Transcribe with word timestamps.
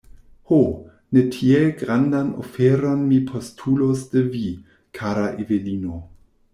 Ho, 0.51 0.57
ne 1.17 1.21
tiel 1.35 1.67
grandan 1.83 2.33
oferon 2.45 3.05
mi 3.13 3.21
postulos 3.31 4.05
de 4.17 4.27
vi, 4.35 4.45
kara 5.01 5.31
Evelino! 5.47 6.07